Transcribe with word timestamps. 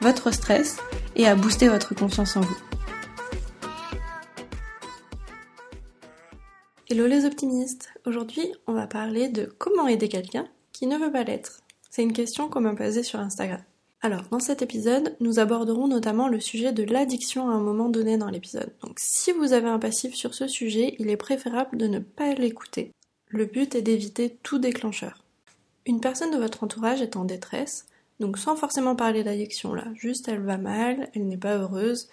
votre 0.00 0.30
stress 0.32 0.78
et 1.14 1.26
à 1.26 1.34
booster 1.34 1.68
votre 1.68 1.94
confiance 1.94 2.36
en 2.36 2.40
vous. 2.40 2.56
Hello 6.88 7.06
les 7.06 7.24
optimistes 7.24 7.90
Aujourd'hui, 8.06 8.52
on 8.66 8.72
va 8.72 8.86
parler 8.86 9.28
de 9.28 9.44
comment 9.58 9.86
aider 9.86 10.08
quelqu'un 10.08 10.48
qui 10.72 10.86
ne 10.86 10.96
veut 10.96 11.12
pas 11.12 11.22
l'être. 11.22 11.60
C'est 11.90 12.02
une 12.02 12.12
question 12.12 12.48
qu'on 12.48 12.62
m'a 12.62 12.74
posée 12.74 13.02
sur 13.02 13.20
Instagram. 13.20 13.62
Alors, 14.02 14.22
dans 14.30 14.40
cet 14.40 14.62
épisode, 14.62 15.14
nous 15.20 15.38
aborderons 15.38 15.86
notamment 15.86 16.28
le 16.28 16.40
sujet 16.40 16.72
de 16.72 16.82
l'addiction 16.82 17.50
à 17.50 17.52
un 17.52 17.60
moment 17.60 17.90
donné 17.90 18.16
dans 18.16 18.30
l'épisode. 18.30 18.72
Donc, 18.82 18.96
si 18.98 19.30
vous 19.32 19.52
avez 19.52 19.68
un 19.68 19.78
passif 19.78 20.14
sur 20.14 20.32
ce 20.32 20.48
sujet, 20.48 20.96
il 20.98 21.10
est 21.10 21.18
préférable 21.18 21.76
de 21.76 21.86
ne 21.86 21.98
pas 21.98 22.32
l'écouter. 22.32 22.92
Le 23.28 23.44
but 23.44 23.74
est 23.74 23.82
d'éviter 23.82 24.38
tout 24.42 24.58
déclencheur. 24.58 25.22
Une 25.84 26.00
personne 26.00 26.30
de 26.30 26.38
votre 26.38 26.64
entourage 26.64 27.02
est 27.02 27.16
en 27.16 27.24
détresse, 27.24 27.86
donc 28.20 28.38
sans 28.38 28.54
forcément 28.54 28.94
parler 28.94 29.24
d'addiction 29.24 29.74
là, 29.74 29.86
juste 29.94 30.28
elle 30.28 30.42
va 30.42 30.58
mal, 30.58 31.10
elle 31.14 31.26
n'est 31.26 31.38
pas 31.38 31.56
heureuse. 31.56 32.08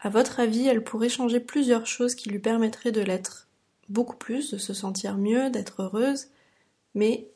À 0.00 0.10
votre 0.10 0.40
avis, 0.40 0.66
elle 0.68 0.84
pourrait 0.84 1.08
changer 1.08 1.40
plusieurs 1.40 1.86
choses 1.86 2.14
qui 2.14 2.28
lui 2.28 2.38
permettraient 2.38 2.92
de 2.92 3.00
l'être 3.00 3.48
beaucoup 3.88 4.16
plus, 4.16 4.52
de 4.52 4.58
se 4.58 4.74
sentir 4.74 5.16
mieux, 5.16 5.50
d'être 5.50 5.82
heureuse, 5.82 6.28
mais 6.94 7.28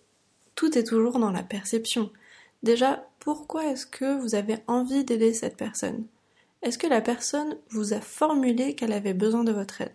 tout 0.55 0.79
est 0.79 0.85
toujours 0.85 1.19
dans 1.19 1.31
la 1.31 1.43
perception. 1.43 2.11
Déjà, 2.63 3.09
pourquoi 3.19 3.65
est-ce 3.67 3.87
que 3.87 4.21
vous 4.21 4.35
avez 4.35 4.59
envie 4.67 5.05
d'aider 5.05 5.33
cette 5.33 5.57
personne? 5.57 6.05
Est-ce 6.63 6.79
que 6.79 6.87
la 6.87 7.01
personne 7.01 7.57
vous 7.71 7.95
a 7.95 8.01
formulé 8.01 8.75
qu'elle 8.75 8.93
avait 8.93 9.15
besoin 9.15 9.43
de 9.43 9.53
votre 9.53 9.81
aide? 9.81 9.95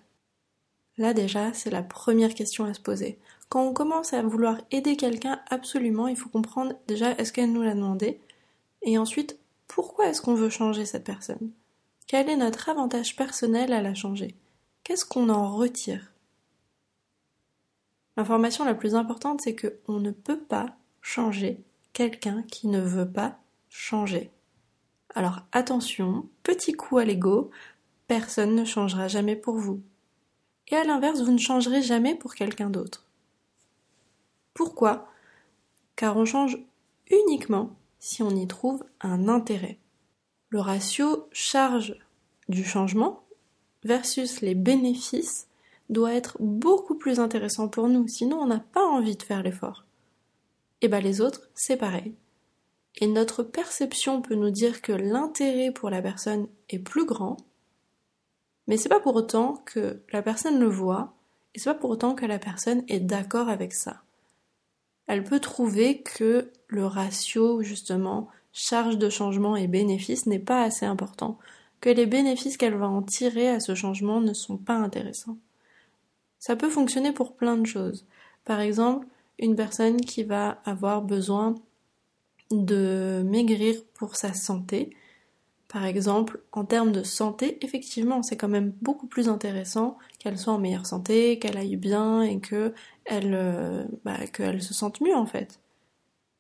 Là 0.98 1.14
déjà, 1.14 1.54
c'est 1.54 1.70
la 1.70 1.84
première 1.84 2.34
question 2.34 2.66
à 2.66 2.74
se 2.74 2.82
poser. 2.82 3.20
Quand 3.50 3.66
on 3.66 3.74
commence 3.74 4.14
à 4.14 4.22
vouloir 4.22 4.60
aider 4.72 4.98
quelqu'un, 4.98 5.42
absolument, 5.50 6.08
il 6.08 6.18
faut 6.18 6.30
comprendre 6.30 6.74
déjà 6.88 7.12
est-ce 7.12 7.32
qu'elle 7.32 7.54
nous 7.54 7.62
l'a 7.62 7.76
demandé? 7.76 8.20
Et 8.82 8.98
ensuite 8.98 9.40
pourquoi 9.68 10.08
est-ce 10.08 10.22
qu'on 10.22 10.36
veut 10.36 10.50
changer 10.50 10.86
cette 10.86 11.04
personne? 11.04 11.52
Quel 12.08 12.30
est 12.30 12.38
notre 12.38 12.70
avantage 12.70 13.16
personnel 13.16 13.74
à 13.74 13.82
la 13.82 13.94
changer? 13.94 14.36
Qu'est-ce 14.84 15.06
qu'on 15.06 15.30
en 15.30 15.56
retire? 15.56 16.14
L'information 18.16 18.66
la 18.66 18.74
plus 18.74 18.96
importante, 18.96 19.42
c'est 19.42 19.56
qu'on 19.56 20.00
ne 20.00 20.12
peut 20.12 20.40
pas 20.40 20.76
changer 21.02 21.62
quelqu'un 21.94 22.44
qui 22.44 22.68
ne 22.68 22.82
veut 22.82 23.10
pas 23.10 23.38
changer. 23.70 24.32
Alors 25.16 25.42
attention, 25.52 26.28
petit 26.44 26.74
coup 26.74 26.98
à 26.98 27.06
l'ego, 27.06 27.50
personne 28.08 28.56
ne 28.56 28.66
changera 28.66 29.08
jamais 29.08 29.36
pour 29.36 29.58
vous. 29.58 29.82
Et 30.70 30.76
à 30.76 30.84
l'inverse, 30.84 31.22
vous 31.22 31.32
ne 31.32 31.38
changerez 31.38 31.82
jamais 31.82 32.16
pour 32.16 32.36
quelqu'un 32.36 32.70
d'autre. 32.70 33.07
Pourquoi? 34.58 35.08
Car 35.96 36.18
on 36.18 36.26
change 36.26 36.58
uniquement 37.12 37.76
si 38.00 38.24
on 38.24 38.32
y 38.32 38.48
trouve 38.48 38.84
un 39.02 39.28
intérêt. 39.28 39.78
Le 40.50 40.60
ratio 40.60 41.30
charge 41.32 41.96
du 42.50 42.64
changement 42.64 43.24
versus 43.84 44.42
les 44.42 44.56
bénéfices 44.56 45.48
doit 45.90 46.16
être 46.16 46.38
beaucoup 46.40 46.96
plus 46.96 47.20
intéressant 47.20 47.68
pour 47.68 47.88
nous, 47.88 48.08
sinon 48.08 48.40
on 48.40 48.48
n'a 48.48 48.60
pas 48.60 48.84
envie 48.84 49.16
de 49.16 49.22
faire 49.22 49.44
l'effort. 49.44 49.86
Et 50.82 50.88
bien 50.88 51.02
les 51.02 51.22
autres, 51.22 51.52
c'est 51.54 51.78
pareil. 51.78 52.16
Et 52.96 53.06
notre 53.06 53.44
perception 53.44 54.24
peut 54.24 54.34
nous 54.34 54.50
dire 54.50 54.82
que 54.82 54.92
l'intérêt 54.92 55.72
pour 55.72 55.92
la 55.92 56.02
personne 56.02 56.48
est 56.70 56.80
plus 56.80 57.06
grand, 57.06 57.38
mais 58.66 58.78
c'est 58.78 58.90
pas 58.90 59.00
pour 59.00 59.16
autant 59.16 59.62
que 59.66 60.02
la 60.12 60.24
personne 60.24 60.60
le 60.60 60.68
voit, 60.68 61.14
et 61.54 61.60
c'est 61.60 61.72
pas 61.72 61.80
pour 61.80 61.92
autant 61.92 62.16
que 62.16 62.26
la 62.26 62.40
personne 62.40 62.84
est 62.88 63.02
d'accord 63.02 63.50
avec 63.50 63.72
ça. 63.72 64.02
Elle 65.08 65.24
peut 65.24 65.40
trouver 65.40 66.02
que 66.02 66.52
le 66.68 66.86
ratio, 66.86 67.64
justement, 67.64 68.30
charge 68.54 68.98
de 68.98 69.10
changement 69.10 69.56
et 69.56 69.68
bénéfice 69.68 70.26
n'est 70.26 70.40
pas 70.40 70.64
assez 70.64 70.86
important, 70.86 71.38
que 71.80 71.90
les 71.90 72.06
bénéfices 72.06 72.58
qu'elle 72.58 72.76
va 72.76 72.88
en 72.88 73.02
tirer 73.02 73.50
à 73.50 73.60
ce 73.60 73.76
changement 73.76 74.20
ne 74.20 74.34
sont 74.34 74.58
pas 74.58 74.76
intéressants. 74.76 75.38
Ça 76.40 76.56
peut 76.56 76.70
fonctionner 76.70 77.12
pour 77.12 77.36
plein 77.36 77.58
de 77.58 77.66
choses. 77.66 78.06
Par 78.46 78.60
exemple, 78.60 79.08
une 79.40 79.56
personne 79.56 80.02
qui 80.02 80.24
va 80.24 80.62
avoir 80.66 81.02
besoin 81.02 81.56
de 82.52 83.22
maigrir 83.26 83.76
pour 83.94 84.16
sa 84.16 84.34
santé. 84.34 84.96
Par 85.68 85.86
exemple, 85.86 86.42
en 86.54 86.64
termes 86.66 86.92
de 86.94 87.04
santé, 87.04 87.58
effectivement, 87.66 88.24
c'est 88.24 88.38
quand 88.38 88.48
même 88.48 88.74
beaucoup 88.82 89.08
plus 89.08 89.28
intéressant 89.30 89.98
qu'elle 90.20 90.38
soit 90.38 90.54
en 90.54 90.60
meilleure 90.60 90.86
santé, 90.86 91.40
qu'elle 91.40 91.58
aille 91.58 91.76
bien 91.76 92.22
et 92.22 92.40
que 92.40 92.74
elle, 93.06 93.34
euh, 93.34 93.84
bah, 94.06 94.28
qu'elle 94.28 94.62
se 94.62 94.74
sente 94.74 95.02
mieux 95.02 95.16
en 95.16 95.26
fait. 95.26 95.60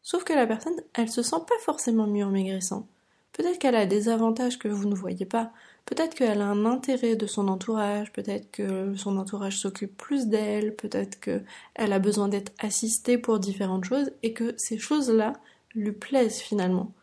Sauf 0.04 0.24
que 0.24 0.34
la 0.34 0.48
personne, 0.48 0.76
elle 0.94 1.10
se 1.10 1.22
sent 1.22 1.42
pas 1.48 1.60
forcément 1.62 2.08
mieux 2.08 2.26
en 2.26 2.32
maigrissant. 2.32 2.88
Peut-être 3.34 3.60
qu'elle 3.60 3.76
a 3.76 3.86
des 3.86 4.10
avantages 4.10 4.58
que 4.60 4.68
vous 4.68 4.88
ne 4.88 4.96
voyez 4.96 5.26
pas. 5.26 5.52
Peut-être 5.86 6.16
qu'elle 6.16 6.42
a 6.42 6.48
un 6.48 6.66
intérêt 6.66 7.16
de 7.16 7.28
son 7.28 7.48
entourage, 7.50 8.12
peut-être 8.14 8.52
que 8.52 8.96
son 8.96 9.18
entourage 9.18 9.58
s'occupe 9.60 9.96
plus 9.98 10.28
d'elle, 10.28 10.76
peut-être 10.76 11.20
qu'elle 11.20 11.46
a 11.94 12.00
besoin 12.00 12.30
d'être 12.30 12.52
assistée 12.60 13.18
pour 13.18 13.40
différentes 13.40 13.86
choses 13.86 14.12
et 14.24 14.34
que 14.34 14.54
ces 14.58 14.78
choses-là 14.78 15.34
lui 15.76 15.92
plaisent 15.92 16.40
finalement. 16.40 16.94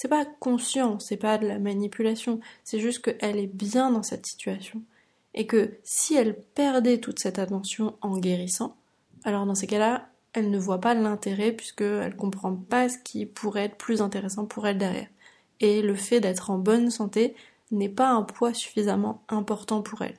C'est 0.00 0.08
pas 0.08 0.24
conscient, 0.24 0.98
c'est 0.98 1.18
pas 1.18 1.36
de 1.36 1.46
la 1.46 1.58
manipulation, 1.58 2.40
c'est 2.64 2.80
juste 2.80 3.02
qu'elle 3.02 3.36
est 3.36 3.54
bien 3.54 3.90
dans 3.90 4.02
cette 4.02 4.24
situation. 4.24 4.80
Et 5.34 5.46
que 5.46 5.74
si 5.84 6.14
elle 6.14 6.40
perdait 6.40 7.00
toute 7.00 7.18
cette 7.18 7.38
attention 7.38 7.98
en 8.00 8.16
guérissant, 8.16 8.78
alors 9.24 9.44
dans 9.44 9.54
ces 9.54 9.66
cas-là, 9.66 10.08
elle 10.32 10.50
ne 10.50 10.58
voit 10.58 10.80
pas 10.80 10.94
l'intérêt 10.94 11.52
puisqu'elle 11.52 12.16
comprend 12.16 12.56
pas 12.56 12.88
ce 12.88 12.96
qui 12.96 13.26
pourrait 13.26 13.64
être 13.64 13.76
plus 13.76 14.00
intéressant 14.00 14.46
pour 14.46 14.66
elle 14.66 14.78
derrière. 14.78 15.08
Et 15.60 15.82
le 15.82 15.94
fait 15.94 16.20
d'être 16.20 16.48
en 16.48 16.56
bonne 16.56 16.90
santé, 16.90 17.36
n'est 17.70 17.90
pas 17.90 18.08
un 18.08 18.22
poids 18.22 18.54
suffisamment 18.54 19.22
important 19.28 19.82
pour 19.82 20.00
elle. 20.00 20.16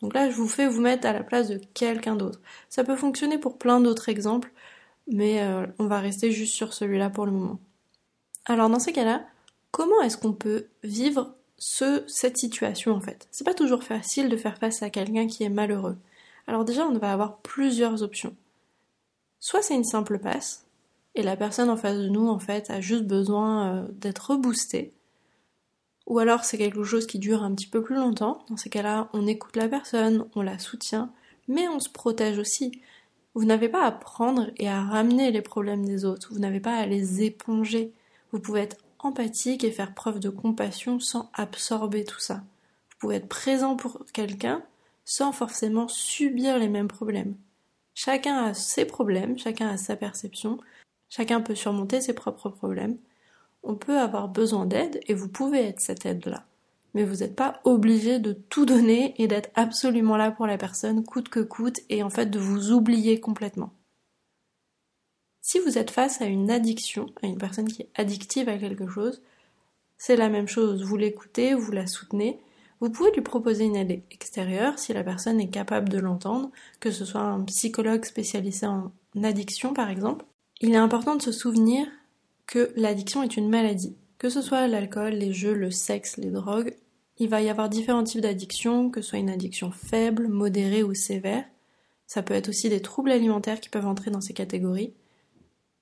Donc 0.00 0.14
là, 0.14 0.30
je 0.30 0.36
vous 0.36 0.48
fais 0.48 0.66
vous 0.66 0.80
mettre 0.80 1.06
à 1.06 1.12
la 1.12 1.22
place 1.22 1.48
de 1.48 1.60
quelqu'un 1.74 2.16
d'autre. 2.16 2.40
Ça 2.70 2.82
peut 2.82 2.96
fonctionner 2.96 3.36
pour 3.36 3.58
plein 3.58 3.78
d'autres 3.82 4.08
exemples, 4.08 4.52
mais 5.06 5.42
euh, 5.42 5.66
on 5.78 5.86
va 5.86 6.00
rester 6.00 6.32
juste 6.32 6.54
sur 6.54 6.72
celui-là 6.72 7.10
pour 7.10 7.26
le 7.26 7.32
moment. 7.32 7.60
Alors 8.46 8.70
dans 8.70 8.78
ces 8.78 8.92
cas-là, 8.92 9.26
comment 9.70 10.00
est-ce 10.00 10.16
qu'on 10.16 10.32
peut 10.32 10.68
vivre 10.82 11.34
ce, 11.58 12.04
cette 12.08 12.38
situation 12.38 12.92
en 12.92 13.00
fait? 13.00 13.28
C'est 13.30 13.44
pas 13.44 13.54
toujours 13.54 13.84
facile 13.84 14.28
de 14.28 14.36
faire 14.36 14.56
face 14.58 14.82
à 14.82 14.90
quelqu'un 14.90 15.26
qui 15.26 15.44
est 15.44 15.50
malheureux. 15.50 15.98
Alors 16.46 16.64
déjà, 16.64 16.86
on 16.86 16.98
va 16.98 17.12
avoir 17.12 17.38
plusieurs 17.38 18.02
options. 18.02 18.34
Soit 19.40 19.62
c'est 19.62 19.74
une 19.74 19.84
simple 19.84 20.18
passe, 20.18 20.64
et 21.14 21.22
la 21.22 21.36
personne 21.36 21.70
en 21.70 21.76
face 21.76 21.98
de 21.98 22.08
nous 22.08 22.28
en 22.28 22.38
fait 22.38 22.70
a 22.70 22.80
juste 22.80 23.04
besoin 23.04 23.68
euh, 23.68 23.86
d'être 23.92 24.30
reboostée 24.30 24.92
ou 26.06 26.20
alors 26.20 26.44
c'est 26.44 26.58
quelque 26.58 26.84
chose 26.84 27.06
qui 27.06 27.18
dure 27.18 27.42
un 27.42 27.54
petit 27.54 27.66
peu 27.66 27.82
plus 27.82 27.96
longtemps. 27.96 28.44
Dans 28.48 28.56
ces 28.56 28.70
cas-là, 28.70 29.08
on 29.12 29.26
écoute 29.26 29.56
la 29.56 29.68
personne, 29.68 30.26
on 30.34 30.42
la 30.42 30.58
soutient, 30.58 31.10
mais 31.48 31.68
on 31.68 31.80
se 31.80 31.88
protège 31.88 32.38
aussi. 32.38 32.80
Vous 33.34 33.44
n'avez 33.44 33.68
pas 33.68 33.84
à 33.84 33.92
prendre 33.92 34.50
et 34.56 34.68
à 34.68 34.82
ramener 34.82 35.30
les 35.30 35.42
problèmes 35.42 35.84
des 35.84 36.04
autres, 36.04 36.28
vous 36.32 36.38
n'avez 36.38 36.60
pas 36.60 36.76
à 36.76 36.86
les 36.86 37.22
éponger. 37.22 37.92
Vous 38.32 38.40
pouvez 38.40 38.60
être 38.60 38.76
empathique 38.98 39.64
et 39.64 39.70
faire 39.70 39.94
preuve 39.94 40.20
de 40.20 40.28
compassion 40.28 41.00
sans 41.00 41.30
absorber 41.34 42.04
tout 42.04 42.20
ça. 42.20 42.42
Vous 42.90 42.96
pouvez 42.98 43.16
être 43.16 43.28
présent 43.28 43.76
pour 43.76 44.04
quelqu'un 44.12 44.62
sans 45.04 45.32
forcément 45.32 45.88
subir 45.88 46.58
les 46.58 46.68
mêmes 46.68 46.88
problèmes. 46.88 47.36
Chacun 47.94 48.44
a 48.44 48.54
ses 48.54 48.84
problèmes, 48.84 49.38
chacun 49.38 49.68
a 49.68 49.76
sa 49.76 49.96
perception, 49.96 50.58
chacun 51.08 51.40
peut 51.40 51.54
surmonter 51.54 52.00
ses 52.00 52.12
propres 52.12 52.50
problèmes, 52.50 52.98
on 53.62 53.74
peut 53.74 53.98
avoir 53.98 54.28
besoin 54.28 54.66
d'aide 54.66 55.00
et 55.06 55.14
vous 55.14 55.28
pouvez 55.28 55.60
être 55.60 55.80
cette 55.80 56.06
aide-là. 56.06 56.44
Mais 56.94 57.04
vous 57.04 57.16
n'êtes 57.16 57.36
pas 57.36 57.60
obligé 57.64 58.18
de 58.18 58.32
tout 58.32 58.66
donner 58.66 59.14
et 59.18 59.28
d'être 59.28 59.50
absolument 59.54 60.16
là 60.16 60.30
pour 60.30 60.46
la 60.46 60.58
personne 60.58 61.04
coûte 61.04 61.28
que 61.28 61.40
coûte 61.40 61.80
et 61.88 62.02
en 62.02 62.10
fait 62.10 62.26
de 62.26 62.38
vous 62.38 62.72
oublier 62.72 63.20
complètement. 63.20 63.72
Si 65.48 65.60
vous 65.60 65.78
êtes 65.78 65.92
face 65.92 66.20
à 66.20 66.24
une 66.24 66.50
addiction, 66.50 67.06
à 67.22 67.26
une 67.28 67.38
personne 67.38 67.68
qui 67.68 67.82
est 67.82 67.90
addictive 67.94 68.48
à 68.48 68.58
quelque 68.58 68.88
chose, 68.88 69.22
c'est 69.96 70.16
la 70.16 70.28
même 70.28 70.48
chose. 70.48 70.82
Vous 70.82 70.96
l'écoutez, 70.96 71.54
vous 71.54 71.70
la 71.70 71.86
soutenez. 71.86 72.40
Vous 72.80 72.90
pouvez 72.90 73.12
lui 73.12 73.20
proposer 73.20 73.62
une 73.62 73.76
aide 73.76 74.02
extérieure 74.10 74.76
si 74.76 74.92
la 74.92 75.04
personne 75.04 75.38
est 75.38 75.48
capable 75.48 75.88
de 75.88 76.00
l'entendre, 76.00 76.50
que 76.80 76.90
ce 76.90 77.04
soit 77.04 77.20
un 77.20 77.44
psychologue 77.44 78.04
spécialisé 78.04 78.66
en 78.66 78.90
addiction 79.22 79.72
par 79.72 79.88
exemple. 79.88 80.24
Il 80.60 80.72
est 80.72 80.78
important 80.78 81.14
de 81.14 81.22
se 81.22 81.30
souvenir 81.30 81.86
que 82.48 82.72
l'addiction 82.74 83.22
est 83.22 83.36
une 83.36 83.48
maladie. 83.48 83.96
Que 84.18 84.30
ce 84.30 84.42
soit 84.42 84.66
l'alcool, 84.66 85.12
les 85.12 85.32
jeux, 85.32 85.54
le 85.54 85.70
sexe, 85.70 86.16
les 86.16 86.30
drogues, 86.30 86.74
il 87.18 87.28
va 87.28 87.40
y 87.40 87.50
avoir 87.50 87.68
différents 87.68 88.02
types 88.02 88.20
d'addictions, 88.20 88.90
que 88.90 89.00
ce 89.00 89.10
soit 89.10 89.20
une 89.20 89.30
addiction 89.30 89.70
faible, 89.70 90.26
modérée 90.26 90.82
ou 90.82 90.92
sévère. 90.94 91.44
Ça 92.08 92.24
peut 92.24 92.34
être 92.34 92.48
aussi 92.48 92.68
des 92.68 92.82
troubles 92.82 93.12
alimentaires 93.12 93.60
qui 93.60 93.68
peuvent 93.68 93.86
entrer 93.86 94.10
dans 94.10 94.20
ces 94.20 94.34
catégories. 94.34 94.92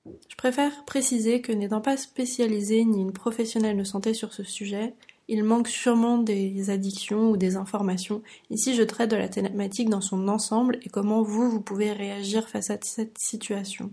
Je 0.05 0.35
préfère 0.35 0.85
préciser 0.85 1.41
que 1.41 1.51
n'étant 1.51 1.81
pas 1.81 1.97
spécialisée 1.97 2.83
ni 2.85 3.01
une 3.01 3.13
professionnelle 3.13 3.77
de 3.77 3.83
santé 3.83 4.13
sur 4.13 4.33
ce 4.33 4.43
sujet, 4.43 4.93
il 5.27 5.43
manque 5.43 5.67
sûrement 5.67 6.19
des 6.19 6.69
addictions 6.69 7.31
ou 7.31 7.37
des 7.37 7.55
informations. 7.55 8.21
Ici, 8.51 8.75
je 8.75 8.83
traite 8.83 9.09
de 9.09 9.15
la 9.15 9.27
thématique 9.27 9.89
dans 9.89 10.01
son 10.01 10.27
ensemble 10.27 10.77
et 10.83 10.89
comment 10.89 11.23
vous, 11.23 11.49
vous 11.49 11.61
pouvez 11.61 11.91
réagir 11.91 12.47
face 12.47 12.69
à 12.69 12.77
cette 12.81 13.17
situation. 13.17 13.91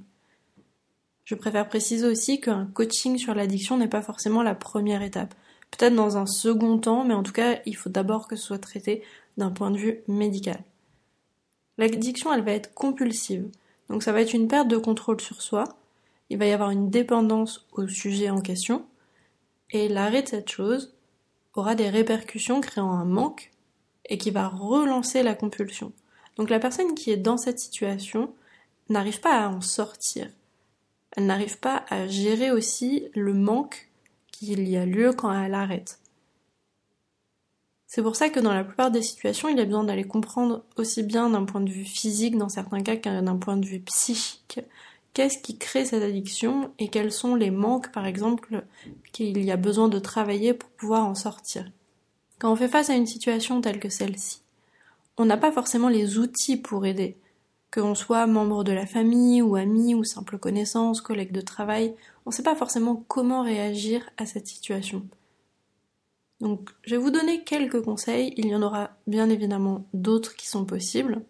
Je 1.25 1.35
préfère 1.35 1.69
préciser 1.69 2.07
aussi 2.07 2.41
qu'un 2.41 2.67
coaching 2.67 3.17
sur 3.17 3.35
l'addiction 3.35 3.79
n'est 3.79 3.89
pas 3.89 4.03
forcément 4.03 4.43
la 4.43 4.55
première 4.55 5.03
étape. 5.03 5.35
Peut-être 5.71 5.95
dans 5.95 6.19
un 6.19 6.27
second 6.27 6.77
temps, 6.79 7.05
mais 7.05 7.15
en 7.15 7.23
tout 7.23 7.33
cas, 7.33 7.61
il 7.65 7.77
faut 7.77 7.89
d'abord 7.89 8.29
que 8.29 8.37
ce 8.37 8.45
soit 8.45 8.59
traité 8.59 9.03
d'un 9.39 9.51
point 9.51 9.71
de 9.71 9.79
vue 9.79 10.01
médical. 10.09 10.63
L'addiction, 11.79 12.33
elle 12.35 12.45
va 12.45 12.53
être 12.53 12.75
compulsive. 12.75 13.49
Donc 13.89 14.03
ça 14.03 14.13
va 14.13 14.21
être 14.21 14.35
une 14.35 14.49
perte 14.49 14.69
de 14.69 14.77
contrôle 14.77 15.21
sur 15.21 15.41
soi. 15.41 15.65
Il 16.31 16.39
va 16.39 16.47
y 16.47 16.53
avoir 16.53 16.71
une 16.71 16.91
dépendance 16.91 17.67
au 17.73 17.87
sujet 17.87 18.31
en 18.31 18.41
question. 18.41 18.87
Et 19.71 19.89
l'arrêt 19.89 20.23
de 20.23 20.29
cette 20.29 20.51
chose 20.51 20.95
aura 21.55 21.75
des 21.75 21.91
répercussions 21.91 22.61
créant 22.61 22.93
un 22.93 23.05
manque 23.05 23.53
et 24.09 24.19
qui 24.19 24.31
va 24.31 24.49
relancer 24.49 25.23
la 25.23 25.35
compulsion. 25.35 25.93
Donc 26.37 26.51
la 26.51 26.59
personne 26.59 26.95
qui 26.95 27.11
est 27.11 27.17
dans 27.17 27.37
cette 27.37 27.59
situation 27.59 28.35
n'arrive 28.89 29.21
pas 29.21 29.45
à 29.45 29.49
en 29.49 29.61
sortir 29.61 30.29
elle 31.13 31.27
n'arrive 31.27 31.59
pas 31.59 31.85
à 31.89 32.07
gérer 32.07 32.51
aussi 32.51 33.09
le 33.15 33.35
manque 33.35 33.91
qu'il 34.31 34.69
y 34.69 34.77
a 34.77 34.87
lieu 34.87 35.13
quand 35.13 35.33
elle 35.33 35.55
arrête. 35.55 36.01
C'est 37.87 38.03
pour 38.03 38.17
ça 38.17 38.31
que 38.31 38.41
dans 38.41 38.55
la 38.55 38.65
plupart 38.65 38.91
des 38.91 39.03
situations, 39.03 39.51
il 39.51 39.61
a 39.61 39.67
besoin 39.67 39.85
d'aller 39.85 40.05
comprendre 40.05 40.65
aussi 40.77 41.03
bien 41.03 41.29
d'un 41.29 41.45
point 41.45 41.61
de 41.61 41.71
vue 41.71 41.85
physique 41.85 42.39
dans 42.39 42.49
certains 42.49 42.83
cas 42.83 42.97
qu'un 42.97 43.37
point 43.37 43.59
de 43.59 43.67
vue 43.67 43.81
psychique 43.81 44.61
qu'est-ce 45.15 45.39
qui 45.39 45.59
crée 45.59 45.85
cette 45.85 46.03
addiction 46.03 46.73
et 46.79 46.89
quels 46.89 47.13
sont 47.13 47.35
les 47.35 47.51
manques 47.51 47.93
par 47.93 48.07
exemple 48.07 48.65
qu'il 49.13 49.43
y 49.45 49.51
a 49.51 49.57
besoin 49.57 49.89
de 49.89 49.99
travailler 49.99 50.55
pour 50.55 50.71
pouvoir 50.71 51.07
en 51.07 51.15
sortir? 51.15 51.71
Quand 52.39 52.53
on 52.53 52.57
fait 52.57 52.69
face 52.69 52.91
à 52.91 52.95
une 52.95 53.07
situation 53.07 53.61
telle 53.61 53.79
que 53.79 53.89
celle-ci, 53.89 54.41
on 55.17 55.25
n'a 55.25 55.37
pas 55.37 55.53
forcément 55.53 55.89
les 55.89 56.19
outils 56.19 56.57
pour 56.57 56.87
aider 56.87 57.17
que 57.71 57.81
l'on 57.81 57.95
soit 57.95 58.27
membre 58.27 58.65
de 58.65 58.73
la 58.73 58.87
famille 58.87 59.41
ou 59.41 59.57
ami 59.57 59.95
ou 59.95 60.05
simple 60.05 60.39
connaissance, 60.39 61.01
collègue 61.01 61.33
de 61.33 61.41
travail, 61.41 61.95
on 62.27 62.31
ne 62.31 62.35
sait 62.35 62.43
pas 62.43 62.55
forcément 62.55 63.05
comment 63.09 63.43
réagir 63.43 64.09
à 64.19 64.27
cette 64.27 64.47
situation. 64.47 65.07
Donc 66.41 66.71
je 66.83 66.97
vais 66.97 67.03
vous 67.03 67.11
donner 67.11 67.45
quelques 67.45 67.81
conseils, 67.83 68.35
il 68.37 68.47
y 68.47 68.55
en 68.55 68.63
aura 68.63 68.91
bien 69.07 69.31
évidemment 69.31 69.87
d'autres 69.95 70.37
qui 70.37 70.49
sont 70.49 70.67
possibles, 70.67 71.23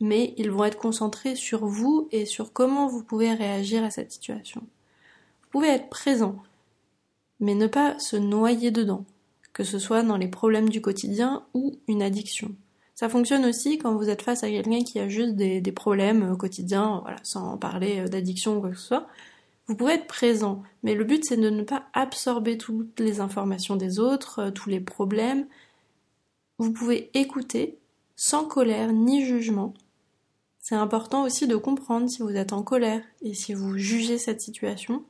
mais 0.00 0.34
ils 0.36 0.50
vont 0.50 0.64
être 0.64 0.78
concentrés 0.78 1.34
sur 1.34 1.66
vous 1.66 2.08
et 2.12 2.26
sur 2.26 2.52
comment 2.52 2.86
vous 2.86 3.02
pouvez 3.02 3.32
réagir 3.32 3.82
à 3.84 3.90
cette 3.90 4.12
situation. 4.12 4.60
Vous 4.60 5.48
pouvez 5.50 5.68
être 5.68 5.88
présent, 5.88 6.36
mais 7.40 7.54
ne 7.54 7.66
pas 7.66 7.98
se 7.98 8.16
noyer 8.16 8.70
dedans, 8.70 9.04
que 9.52 9.64
ce 9.64 9.78
soit 9.78 10.02
dans 10.02 10.16
les 10.16 10.28
problèmes 10.28 10.68
du 10.68 10.80
quotidien 10.80 11.44
ou 11.54 11.78
une 11.88 12.02
addiction. 12.02 12.54
Ça 12.94 13.08
fonctionne 13.08 13.44
aussi 13.44 13.78
quand 13.78 13.94
vous 13.94 14.08
êtes 14.08 14.22
face 14.22 14.42
à 14.42 14.50
quelqu'un 14.50 14.82
qui 14.82 14.98
a 14.98 15.08
juste 15.08 15.36
des, 15.36 15.62
problèmes 15.72 16.32
euh, 16.32 16.36
quotidiens, 16.36 16.98
voilà, 17.02 17.18
sans 17.22 17.56
parler 17.56 18.00
euh, 18.00 18.08
d'addiction 18.08 18.56
ou 18.56 18.60
quoi 18.60 18.70
que 18.70 18.76
ce 18.76 18.88
soit. 18.88 19.06
Vous 19.68 19.76
pouvez 19.76 19.92
être 19.92 20.08
présent, 20.08 20.64
mais 20.82 20.94
le 20.94 21.04
but 21.04 21.24
c'est 21.24 21.36
de 21.36 21.48
ne 21.48 21.62
pas 21.62 21.84
absorber 21.92 22.58
toutes 22.58 22.98
les 22.98 23.20
informations 23.20 23.76
des 23.76 24.00
autres, 24.00 24.40
euh, 24.40 24.50
tous 24.50 24.68
les 24.68 24.80
problèmes. 24.80 25.46
Vous 26.58 26.72
pouvez 26.72 27.10
écouter 27.14 27.78
sans 28.16 28.44
colère 28.44 28.92
ni 28.92 29.24
jugement. 29.24 29.74
C'est 30.68 30.74
important 30.74 31.22
aussi 31.24 31.46
de 31.46 31.56
comprendre 31.56 32.10
si 32.10 32.20
vous 32.20 32.36
êtes 32.36 32.52
en 32.52 32.62
colère 32.62 33.00
et 33.22 33.32
si 33.32 33.54
vous 33.54 33.78
jugez 33.78 34.18
cette 34.18 34.42
situation. 34.42 35.02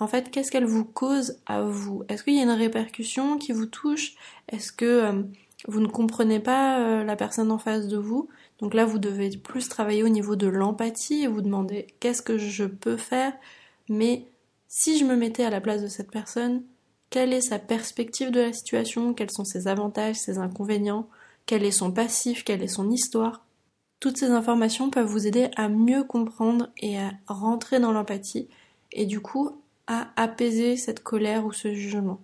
En 0.00 0.08
fait, 0.08 0.28
qu'est-ce 0.28 0.50
qu'elle 0.50 0.64
vous 0.64 0.84
cause 0.84 1.36
à 1.46 1.62
vous? 1.62 2.02
Est-ce 2.08 2.24
qu'il 2.24 2.34
y 2.34 2.40
a 2.40 2.42
une 2.42 2.50
répercussion 2.50 3.38
qui 3.38 3.52
vous 3.52 3.66
touche? 3.66 4.16
Est-ce 4.48 4.72
que 4.72 5.24
vous 5.68 5.78
ne 5.78 5.86
comprenez 5.86 6.40
pas 6.40 6.80
euh, 6.80 7.04
la 7.04 7.14
personne 7.14 7.52
en 7.52 7.58
face 7.58 7.86
de 7.86 7.96
vous? 7.96 8.28
Donc 8.58 8.74
là, 8.74 8.84
vous 8.84 8.98
devez 8.98 9.30
plus 9.36 9.68
travailler 9.68 10.02
au 10.02 10.08
niveau 10.08 10.34
de 10.34 10.48
l'empathie 10.48 11.22
et 11.22 11.28
vous 11.28 11.42
demander 11.42 11.86
qu'est-ce 12.00 12.20
que 12.20 12.36
je 12.36 12.64
peux 12.64 12.96
faire, 12.96 13.32
mais 13.88 14.26
si 14.66 14.98
je 14.98 15.04
me 15.04 15.14
mettais 15.14 15.44
à 15.44 15.50
la 15.50 15.60
place 15.60 15.82
de 15.82 15.86
cette 15.86 16.10
personne, 16.10 16.64
quelle 17.08 17.32
est 17.32 17.40
sa 17.40 17.60
perspective 17.60 18.32
de 18.32 18.40
la 18.40 18.52
situation, 18.52 19.14
quels 19.14 19.30
sont 19.30 19.44
ses 19.44 19.68
avantages, 19.68 20.16
ses 20.16 20.38
inconvénients, 20.38 21.08
quel 21.46 21.62
est 21.62 21.70
son 21.70 21.92
passif, 21.92 22.42
quelle 22.42 22.64
est 22.64 22.66
son 22.66 22.90
histoire? 22.90 23.44
Toutes 24.02 24.16
ces 24.16 24.32
informations 24.32 24.90
peuvent 24.90 25.06
vous 25.06 25.28
aider 25.28 25.48
à 25.54 25.68
mieux 25.68 26.02
comprendre 26.02 26.70
et 26.76 26.98
à 26.98 27.12
rentrer 27.28 27.78
dans 27.78 27.92
l'empathie 27.92 28.48
et 28.90 29.06
du 29.06 29.20
coup 29.20 29.52
à 29.86 30.08
apaiser 30.16 30.76
cette 30.76 31.04
colère 31.04 31.46
ou 31.46 31.52
ce 31.52 31.72
jugement. 31.72 32.18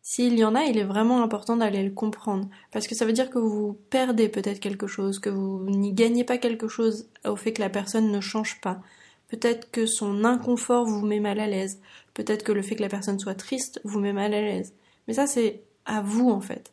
S'il 0.00 0.38
y 0.38 0.44
en 0.46 0.54
a, 0.54 0.62
il 0.62 0.78
est 0.78 0.84
vraiment 0.84 1.22
important 1.22 1.58
d'aller 1.58 1.82
le 1.82 1.90
comprendre, 1.90 2.48
parce 2.72 2.86
que 2.86 2.94
ça 2.94 3.04
veut 3.04 3.12
dire 3.12 3.28
que 3.28 3.38
vous 3.38 3.76
perdez 3.90 4.30
peut-être 4.30 4.58
quelque 4.58 4.86
chose, 4.86 5.18
que 5.18 5.28
vous 5.28 5.66
n'y 5.68 5.92
gagnez 5.92 6.24
pas 6.24 6.38
quelque 6.38 6.66
chose 6.66 7.10
au 7.26 7.36
fait 7.36 7.52
que 7.52 7.60
la 7.60 7.68
personne 7.68 8.10
ne 8.10 8.20
change 8.22 8.58
pas. 8.62 8.80
Peut-être 9.28 9.70
que 9.70 9.84
son 9.84 10.24
inconfort 10.24 10.86
vous 10.86 11.04
met 11.04 11.20
mal 11.20 11.40
à 11.40 11.46
l'aise, 11.46 11.78
peut-être 12.14 12.42
que 12.42 12.52
le 12.52 12.62
fait 12.62 12.74
que 12.74 12.82
la 12.82 12.88
personne 12.88 13.18
soit 13.18 13.34
triste 13.34 13.82
vous 13.84 14.00
met 14.00 14.14
mal 14.14 14.32
à 14.32 14.40
l'aise. 14.40 14.72
Mais 15.08 15.12
ça, 15.12 15.26
c'est 15.26 15.60
à 15.84 16.00
vous 16.00 16.30
en 16.30 16.40
fait. 16.40 16.72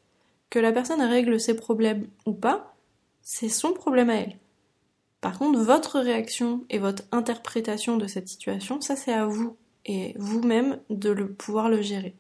Que 0.50 0.60
la 0.60 0.72
personne 0.72 1.02
règle 1.02 1.42
ses 1.42 1.58
problèmes 1.58 2.08
ou 2.26 2.32
pas, 2.32 2.75
c'est 3.26 3.50
son 3.50 3.74
problème 3.74 4.10
à 4.10 4.16
elle. 4.16 4.38
Par 5.20 5.40
contre, 5.40 5.60
votre 5.60 6.00
réaction 6.00 6.64
et 6.70 6.78
votre 6.78 7.04
interprétation 7.12 7.98
de 7.98 8.06
cette 8.06 8.30
situation, 8.30 8.80
ça 8.80 8.96
c'est 8.96 9.14
à 9.14 9.26
vous 9.26 9.58
et 9.86 10.14
vous-même 10.18 10.80
de 10.92 11.10
le 11.10 11.34
pouvoir 11.34 11.68
le 11.68 11.82
gérer. 11.82 12.16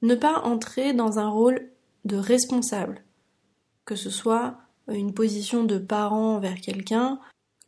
Ne 0.00 0.14
pas 0.14 0.40
entrer 0.44 0.92
dans 0.92 1.18
un 1.18 1.28
rôle 1.28 1.68
de 2.04 2.16
responsable, 2.16 3.02
que 3.84 3.96
ce 3.96 4.10
soit 4.10 4.56
une 4.86 5.12
position 5.12 5.64
de 5.64 5.76
parent 5.76 6.36
envers 6.36 6.60
quelqu'un, 6.60 7.18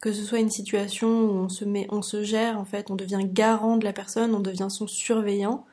que 0.01 0.13
ce 0.13 0.23
soit 0.23 0.39
une 0.39 0.51
situation 0.51 1.09
où 1.09 1.33
on 1.33 1.49
se 1.49 1.65
met, 1.65 1.89
on 1.91 2.03
se 2.03 2.23
gère, 2.23 2.57
en 2.57 2.65
fait, 2.65 2.91
on 2.91 2.97
devient 2.97 3.25
garant 3.25 3.77
de 3.79 3.85
la 3.85 3.93
personne, 3.93 4.35
on 4.35 4.41
devient 4.41 4.69
son 4.71 4.87
surveillant. 4.87 5.67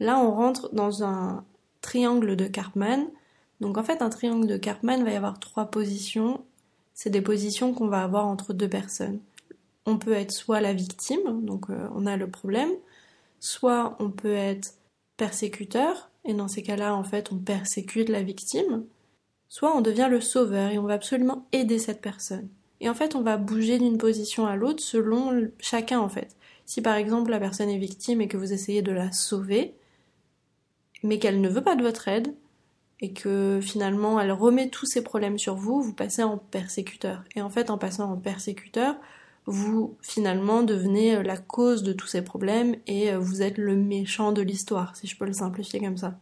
Là, 0.00 0.18
on 0.18 0.32
rentre 0.32 0.74
dans 0.74 1.04
un 1.04 1.44
triangle 1.82 2.34
de 2.34 2.46
Karpman. 2.46 3.10
Donc, 3.60 3.78
en 3.78 3.82
fait, 3.82 4.02
un 4.02 4.10
triangle 4.10 4.46
de 4.46 4.56
Karpman 4.56 5.02
va 5.04 5.10
y 5.10 5.16
avoir 5.16 5.38
trois 5.38 5.66
positions. 5.66 6.42
C'est 6.94 7.10
des 7.10 7.20
positions 7.20 7.74
qu'on 7.74 7.88
va 7.88 8.02
avoir 8.02 8.26
entre 8.26 8.52
deux 8.52 8.68
personnes. 8.68 9.20
On 9.86 9.98
peut 9.98 10.12
être 10.12 10.32
soit 10.32 10.60
la 10.60 10.72
victime, 10.72 11.44
donc 11.44 11.70
euh, 11.70 11.88
on 11.94 12.06
a 12.06 12.16
le 12.16 12.30
problème, 12.30 12.70
soit 13.38 13.96
on 13.98 14.10
peut 14.10 14.34
être 14.34 14.74
persécuteur, 15.16 16.10
et 16.24 16.34
dans 16.34 16.48
ces 16.48 16.62
cas-là, 16.62 16.94
en 16.94 17.04
fait, 17.04 17.32
on 17.32 17.38
persécute 17.38 18.10
la 18.10 18.22
victime, 18.22 18.84
soit 19.48 19.74
on 19.74 19.80
devient 19.80 20.08
le 20.10 20.20
sauveur 20.20 20.70
et 20.70 20.78
on 20.78 20.84
va 20.84 20.94
absolument 20.94 21.46
aider 21.52 21.78
cette 21.78 22.02
personne. 22.02 22.48
Et 22.80 22.88
en 22.88 22.94
fait, 22.94 23.14
on 23.14 23.22
va 23.22 23.36
bouger 23.36 23.78
d'une 23.78 23.98
position 23.98 24.46
à 24.46 24.56
l'autre 24.56 24.82
selon 24.82 25.48
chacun, 25.58 26.00
en 26.00 26.08
fait. 26.08 26.36
Si 26.66 26.82
par 26.82 26.94
exemple 26.94 27.32
la 27.32 27.40
personne 27.40 27.68
est 27.68 27.78
victime 27.78 28.20
et 28.20 28.28
que 28.28 28.36
vous 28.36 28.52
essayez 28.52 28.80
de 28.80 28.92
la 28.92 29.10
sauver, 29.10 29.74
mais 31.02 31.18
qu'elle 31.18 31.40
ne 31.40 31.48
veut 31.48 31.64
pas 31.64 31.74
de 31.74 31.82
votre 31.82 32.06
aide, 32.06 32.32
et 33.00 33.12
que 33.12 33.60
finalement 33.62 34.20
elle 34.20 34.32
remet 34.32 34.68
tous 34.68 34.86
ses 34.86 35.02
problèmes 35.02 35.38
sur 35.38 35.54
vous, 35.54 35.82
vous 35.82 35.94
passez 35.94 36.22
en 36.22 36.38
persécuteur. 36.38 37.24
Et 37.34 37.42
en 37.42 37.50
fait, 37.50 37.70
en 37.70 37.78
passant 37.78 38.12
en 38.12 38.16
persécuteur, 38.16 38.96
vous 39.46 39.96
finalement 40.02 40.62
devenez 40.62 41.16
euh, 41.16 41.22
la 41.22 41.36
cause 41.36 41.82
de 41.82 41.92
tous 41.92 42.06
ces 42.06 42.22
problèmes 42.22 42.76
et 42.86 43.12
euh, 43.12 43.18
vous 43.18 43.42
êtes 43.42 43.58
le 43.58 43.74
méchant 43.74 44.32
de 44.32 44.42
l'histoire, 44.42 44.96
si 44.96 45.06
je 45.06 45.16
peux 45.16 45.24
le 45.24 45.32
simplifier 45.32 45.80
comme 45.80 45.96
ça. 45.96 46.14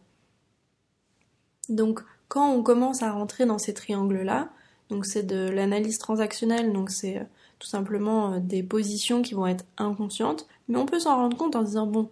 Donc 1.67 2.01
quand 2.27 2.51
on 2.51 2.63
commence 2.63 3.03
à 3.03 3.11
rentrer 3.11 3.45
dans 3.45 3.59
ces 3.59 3.73
triangles-là, 3.73 4.49
donc 4.89 5.05
c'est 5.05 5.23
de 5.23 5.49
l'analyse 5.49 5.99
transactionnelle, 5.99 6.73
donc 6.73 6.89
c'est 6.89 7.19
euh, 7.19 7.23
tout 7.59 7.67
simplement 7.67 8.37
des 8.39 8.63
positions 8.63 9.21
qui 9.21 9.33
vont 9.33 9.47
être 9.47 9.65
inconscientes, 9.77 10.47
mais 10.67 10.77
on 10.77 10.85
peut 10.85 10.99
s'en 10.99 11.15
rendre 11.17 11.37
compte 11.37 11.55
en 11.57 11.63
disant 11.63 11.87
bon, 11.87 12.09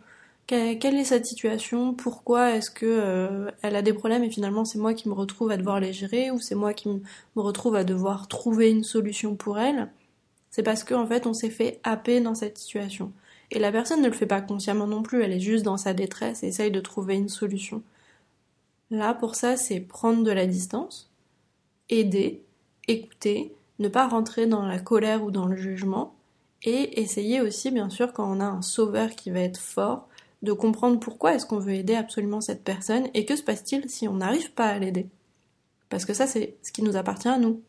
quelle 0.47 0.95
est 0.95 1.03
cette 1.03 1.25
situation? 1.25 1.93
Pourquoi 1.93 2.51
est-ce 2.51 2.71
que 2.71 3.51
elle 3.61 3.75
a 3.75 3.81
des 3.81 3.93
problèmes 3.93 4.23
et 4.23 4.29
finalement 4.29 4.65
c'est 4.65 4.79
moi 4.79 4.93
qui 4.93 5.09
me 5.09 5.13
retrouve 5.13 5.51
à 5.51 5.57
devoir 5.57 5.79
les 5.79 5.93
gérer 5.93 6.31
ou 6.31 6.39
c'est 6.39 6.55
moi 6.55 6.73
qui 6.73 6.89
me 6.89 7.01
retrouve 7.41 7.75
à 7.75 7.83
devoir 7.83 8.27
trouver 8.27 8.69
une 8.69 8.83
solution 8.83 9.35
pour 9.35 9.59
elle? 9.59 9.89
C'est 10.49 10.63
parce 10.63 10.83
qu'en 10.83 11.03
en 11.03 11.07
fait 11.07 11.27
on 11.27 11.33
s'est 11.33 11.49
fait 11.49 11.79
happer 11.83 12.21
dans 12.21 12.35
cette 12.35 12.57
situation. 12.57 13.11
Et 13.51 13.59
la 13.59 13.71
personne 13.71 14.01
ne 14.01 14.07
le 14.07 14.13
fait 14.13 14.25
pas 14.25 14.41
consciemment 14.41 14.87
non 14.87 15.03
plus, 15.03 15.23
elle 15.23 15.31
est 15.31 15.39
juste 15.39 15.63
dans 15.63 15.77
sa 15.77 15.93
détresse 15.93 16.43
et 16.43 16.47
essaye 16.47 16.71
de 16.71 16.81
trouver 16.81 17.15
une 17.15 17.29
solution. 17.29 17.81
Là, 18.91 19.13
pour 19.13 19.35
ça, 19.35 19.57
c'est 19.57 19.79
prendre 19.79 20.23
de 20.23 20.31
la 20.31 20.45
distance, 20.45 21.09
aider, 21.89 22.41
écouter, 22.87 23.53
ne 23.79 23.87
pas 23.87 24.07
rentrer 24.07 24.47
dans 24.47 24.65
la 24.65 24.79
colère 24.79 25.23
ou 25.23 25.31
dans 25.31 25.45
le 25.45 25.55
jugement, 25.55 26.13
et 26.63 26.99
essayer 27.01 27.41
aussi, 27.41 27.71
bien 27.71 27.89
sûr, 27.89 28.13
quand 28.13 28.29
on 28.29 28.39
a 28.39 28.45
un 28.45 28.61
sauveur 28.61 29.11
qui 29.11 29.29
va 29.29 29.41
être 29.41 29.59
fort, 29.59 30.07
de 30.41 30.51
comprendre 30.51 30.99
pourquoi 30.99 31.33
est-ce 31.33 31.45
qu'on 31.45 31.59
veut 31.59 31.73
aider 31.73 31.95
absolument 31.95 32.41
cette 32.41 32.63
personne 32.63 33.07
et 33.13 33.25
que 33.25 33.35
se 33.35 33.43
passe-t-il 33.43 33.89
si 33.89 34.07
on 34.07 34.15
n'arrive 34.15 34.53
pas 34.53 34.67
à 34.67 34.79
l'aider? 34.79 35.09
Parce 35.89 36.05
que 36.05 36.13
ça, 36.13 36.27
c'est 36.27 36.57
ce 36.61 36.71
qui 36.71 36.83
nous 36.83 36.97
appartient 36.97 37.27
à 37.27 37.37
nous. 37.37 37.61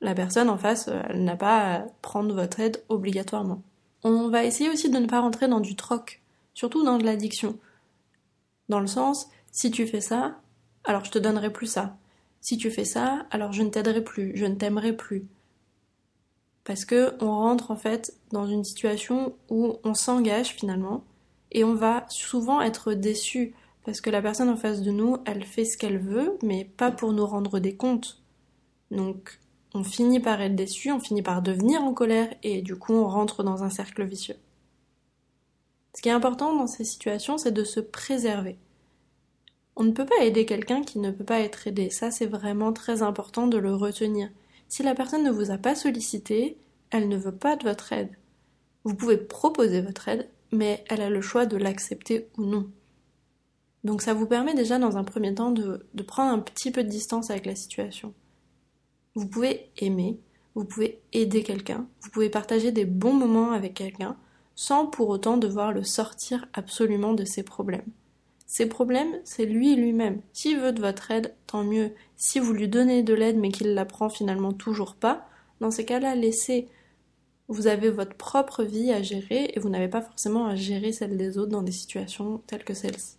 La 0.00 0.14
personne 0.14 0.50
en 0.50 0.58
face, 0.58 0.88
euh, 0.88 1.00
elle 1.08 1.24
n'a 1.24 1.36
pas 1.36 1.74
à 1.74 1.80
prendre 2.02 2.34
votre 2.34 2.60
aide 2.60 2.82
obligatoirement. 2.88 3.62
On 4.02 4.28
va 4.28 4.44
essayer 4.44 4.70
aussi 4.70 4.90
de 4.90 4.98
ne 4.98 5.06
pas 5.06 5.20
rentrer 5.20 5.48
dans 5.48 5.60
du 5.60 5.74
troc, 5.74 6.22
surtout 6.54 6.84
dans 6.84 6.98
de 6.98 7.04
l'addiction. 7.04 7.58
Dans 8.68 8.80
le 8.80 8.86
sens, 8.86 9.28
si 9.52 9.70
tu 9.70 9.86
fais 9.86 10.00
ça, 10.00 10.38
alors 10.84 11.04
je 11.04 11.10
te 11.10 11.18
donnerai 11.18 11.52
plus 11.52 11.66
ça. 11.66 11.96
Si 12.40 12.58
tu 12.58 12.70
fais 12.70 12.84
ça, 12.84 13.26
alors 13.30 13.52
je 13.52 13.62
ne 13.62 13.70
t'aiderai 13.70 14.02
plus, 14.02 14.32
je 14.36 14.44
ne 14.44 14.54
t'aimerai 14.54 14.92
plus. 14.92 15.26
Parce 16.64 16.84
que 16.84 17.14
on 17.20 17.30
rentre 17.30 17.70
en 17.70 17.76
fait 17.76 18.14
dans 18.32 18.46
une 18.46 18.64
situation 18.64 19.34
où 19.48 19.76
on 19.84 19.94
s'engage 19.94 20.48
finalement 20.48 21.04
et 21.52 21.64
on 21.64 21.74
va 21.74 22.04
souvent 22.08 22.60
être 22.60 22.92
déçu 22.92 23.54
parce 23.84 24.00
que 24.00 24.10
la 24.10 24.20
personne 24.20 24.48
en 24.48 24.56
face 24.56 24.82
de 24.82 24.90
nous, 24.90 25.18
elle 25.26 25.44
fait 25.44 25.64
ce 25.64 25.78
qu'elle 25.78 25.98
veut, 25.98 26.36
mais 26.42 26.64
pas 26.76 26.90
pour 26.90 27.12
nous 27.12 27.24
rendre 27.24 27.60
des 27.60 27.76
comptes. 27.76 28.20
Donc 28.90 29.38
on 29.74 29.84
finit 29.84 30.20
par 30.20 30.40
être 30.40 30.56
déçu, 30.56 30.90
on 30.90 30.98
finit 30.98 31.22
par 31.22 31.42
devenir 31.42 31.82
en 31.82 31.94
colère 31.94 32.34
et 32.42 32.62
du 32.62 32.76
coup 32.76 32.94
on 32.94 33.08
rentre 33.08 33.42
dans 33.42 33.62
un 33.62 33.70
cercle 33.70 34.04
vicieux. 34.04 34.36
Ce 35.94 36.02
qui 36.02 36.08
est 36.08 36.12
important 36.12 36.54
dans 36.54 36.66
ces 36.66 36.84
situations, 36.84 37.38
c'est 37.38 37.52
de 37.52 37.64
se 37.64 37.80
préserver. 37.80 38.58
On 39.76 39.84
ne 39.84 39.92
peut 39.92 40.04
pas 40.04 40.24
aider 40.24 40.46
quelqu'un 40.46 40.82
qui 40.82 40.98
ne 40.98 41.10
peut 41.10 41.24
pas 41.24 41.40
être 41.40 41.66
aidé. 41.66 41.90
Ça, 41.90 42.10
c'est 42.10 42.26
vraiment 42.26 42.72
très 42.72 43.02
important 43.02 43.46
de 43.46 43.58
le 43.58 43.74
retenir. 43.74 44.30
Si 44.68 44.82
la 44.82 44.94
personne 44.94 45.22
ne 45.22 45.30
vous 45.30 45.50
a 45.50 45.58
pas 45.58 45.74
sollicité, 45.74 46.58
elle 46.90 47.08
ne 47.08 47.16
veut 47.16 47.34
pas 47.34 47.56
de 47.56 47.64
votre 47.64 47.92
aide. 47.92 48.10
Vous 48.84 48.94
pouvez 48.94 49.16
proposer 49.16 49.80
votre 49.80 50.08
aide, 50.08 50.28
mais 50.52 50.84
elle 50.88 51.00
a 51.00 51.10
le 51.10 51.20
choix 51.20 51.46
de 51.46 51.56
l'accepter 51.56 52.28
ou 52.36 52.44
non. 52.44 52.70
Donc 53.84 54.02
ça 54.02 54.14
vous 54.14 54.26
permet 54.26 54.54
déjà 54.54 54.78
dans 54.78 54.96
un 54.96 55.04
premier 55.04 55.34
temps 55.34 55.52
de, 55.52 55.86
prendre 56.06 56.32
un 56.32 56.40
petit 56.40 56.70
peu 56.70 56.82
de 56.82 56.88
distance 56.88 57.30
avec 57.30 57.46
la 57.46 57.54
situation. 57.54 58.14
Vous 59.14 59.28
pouvez 59.28 59.70
aimer, 59.78 60.18
vous 60.54 60.64
pouvez 60.64 61.00
aider 61.12 61.42
quelqu'un, 61.42 61.86
vous 62.00 62.10
pouvez 62.10 62.28
partager 62.28 62.72
des 62.72 62.84
bons 62.84 63.12
moments 63.12 63.52
avec 63.52 63.74
quelqu'un 63.74 64.16
sans 64.56 64.86
pour 64.86 65.10
autant 65.10 65.36
devoir 65.36 65.72
le 65.72 65.84
sortir 65.84 66.46
absolument 66.54 67.12
de 67.12 67.24
ses 67.24 67.42
problèmes. 67.42 67.92
Ses 68.46 68.66
problèmes, 68.66 69.20
c'est 69.24 69.44
lui 69.44 69.76
lui-même. 69.76 70.20
S'il 70.32 70.58
veut 70.58 70.72
de 70.72 70.80
votre 70.80 71.10
aide, 71.10 71.34
tant 71.46 71.62
mieux. 71.62 71.92
Si 72.16 72.38
vous 72.38 72.52
lui 72.52 72.68
donnez 72.68 73.02
de 73.02 73.12
l'aide 73.12 73.38
mais 73.38 73.50
qu'il 73.50 73.74
la 73.74 73.84
prend 73.84 74.08
finalement 74.08 74.52
toujours 74.52 74.94
pas, 74.94 75.28
dans 75.60 75.70
ces 75.70 75.84
cas-là, 75.84 76.14
laissez. 76.14 76.68
Vous 77.48 77.68
avez 77.68 77.90
votre 77.90 78.16
propre 78.16 78.64
vie 78.64 78.92
à 78.92 79.02
gérer 79.02 79.52
et 79.54 79.60
vous 79.60 79.68
n'avez 79.68 79.88
pas 79.88 80.02
forcément 80.02 80.46
à 80.46 80.56
gérer 80.56 80.92
celle 80.92 81.16
des 81.16 81.38
autres 81.38 81.52
dans 81.52 81.62
des 81.62 81.72
situations 81.72 82.38
telles 82.46 82.64
que 82.64 82.74
celle-ci. 82.74 83.16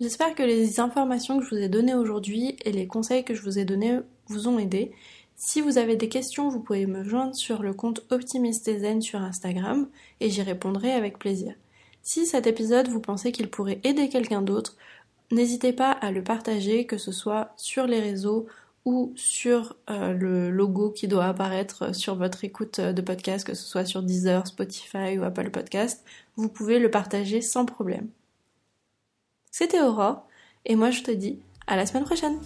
J'espère 0.00 0.34
que 0.34 0.42
les 0.42 0.80
informations 0.80 1.38
que 1.38 1.44
je 1.44 1.50
vous 1.50 1.62
ai 1.62 1.68
données 1.68 1.94
aujourd'hui 1.94 2.56
et 2.64 2.72
les 2.72 2.88
conseils 2.88 3.22
que 3.22 3.34
je 3.34 3.42
vous 3.42 3.60
ai 3.60 3.64
donnés 3.64 4.00
vous 4.26 4.48
ont 4.48 4.58
aidé. 4.58 4.90
Si 5.36 5.60
vous 5.60 5.78
avez 5.78 5.94
des 5.94 6.08
questions, 6.08 6.48
vous 6.48 6.58
pouvez 6.58 6.86
me 6.86 7.04
joindre 7.04 7.36
sur 7.36 7.62
le 7.62 7.72
compte 7.72 8.04
Optimiste 8.10 8.64
Zen 8.78 9.00
sur 9.00 9.20
Instagram 9.20 9.88
et 10.18 10.28
j'y 10.28 10.42
répondrai 10.42 10.92
avec 10.92 11.20
plaisir. 11.20 11.54
Si 12.02 12.26
cet 12.26 12.48
épisode 12.48 12.88
vous 12.88 13.00
pensez 13.00 13.30
qu'il 13.30 13.48
pourrait 13.48 13.80
aider 13.84 14.08
quelqu'un 14.08 14.42
d'autre, 14.42 14.76
n'hésitez 15.30 15.72
pas 15.72 15.92
à 15.92 16.10
le 16.10 16.24
partager, 16.24 16.84
que 16.84 16.98
ce 16.98 17.12
soit 17.12 17.52
sur 17.56 17.86
les 17.86 18.00
réseaux 18.00 18.46
ou 18.84 19.12
sur 19.14 19.76
euh, 19.90 20.12
le 20.12 20.50
logo 20.50 20.90
qui 20.90 21.08
doit 21.08 21.26
apparaître 21.26 21.94
sur 21.94 22.16
votre 22.16 22.44
écoute 22.44 22.80
de 22.80 23.02
podcast, 23.02 23.46
que 23.46 23.54
ce 23.54 23.64
soit 23.64 23.84
sur 23.84 24.02
Deezer, 24.02 24.46
Spotify 24.46 25.18
ou 25.18 25.24
Apple 25.24 25.50
Podcast. 25.50 26.04
Vous 26.36 26.48
pouvez 26.48 26.78
le 26.78 26.90
partager 26.90 27.40
sans 27.40 27.64
problème. 27.64 28.08
C'était 29.50 29.80
Aurore, 29.80 30.26
et 30.64 30.76
moi 30.76 30.90
je 30.90 31.02
te 31.02 31.10
dis 31.10 31.38
à 31.66 31.76
la 31.76 31.86
semaine 31.86 32.04
prochaine 32.04 32.38